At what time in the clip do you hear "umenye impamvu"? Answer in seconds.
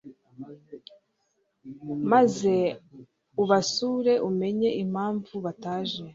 4.29-5.33